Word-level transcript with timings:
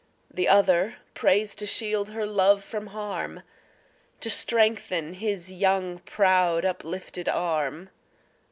The 0.33 0.47
other 0.47 0.95
prays 1.13 1.53
to 1.53 1.67
shield 1.67 2.09
her 2.09 2.25
love 2.25 2.63
from 2.63 2.87
harm, 2.87 3.43
To 4.21 4.31
strengthen 4.31 5.13
his 5.13 5.53
young, 5.53 5.99
proud 5.99 6.65
uplifted 6.65 7.29
arm. 7.29 7.91